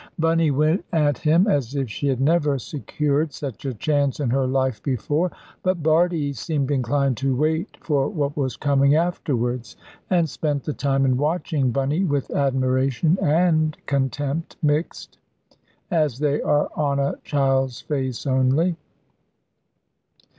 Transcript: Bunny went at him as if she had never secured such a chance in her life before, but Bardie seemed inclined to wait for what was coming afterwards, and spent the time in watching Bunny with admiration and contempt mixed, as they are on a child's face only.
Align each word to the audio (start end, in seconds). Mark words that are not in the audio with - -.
Bunny 0.17 0.49
went 0.49 0.83
at 0.91 1.19
him 1.19 1.45
as 1.45 1.75
if 1.75 1.87
she 1.87 2.07
had 2.07 2.19
never 2.19 2.57
secured 2.57 3.31
such 3.31 3.65
a 3.65 3.73
chance 3.75 4.19
in 4.19 4.31
her 4.31 4.47
life 4.47 4.81
before, 4.81 5.31
but 5.61 5.83
Bardie 5.83 6.33
seemed 6.33 6.71
inclined 6.71 7.17
to 7.17 7.35
wait 7.35 7.77
for 7.81 8.09
what 8.09 8.35
was 8.35 8.57
coming 8.57 8.95
afterwards, 8.95 9.77
and 10.09 10.27
spent 10.27 10.63
the 10.63 10.73
time 10.73 11.05
in 11.05 11.17
watching 11.17 11.69
Bunny 11.69 12.03
with 12.03 12.31
admiration 12.31 13.19
and 13.21 13.77
contempt 13.85 14.57
mixed, 14.63 15.19
as 15.91 16.17
they 16.17 16.41
are 16.41 16.67
on 16.75 16.97
a 16.97 17.17
child's 17.23 17.79
face 17.81 18.25
only. 18.25 18.77